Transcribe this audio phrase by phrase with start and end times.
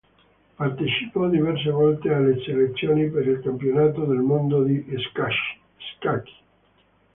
[0.57, 6.31] Partecipò diverse volte alle selezioni per il campionato del mondo di scacchi.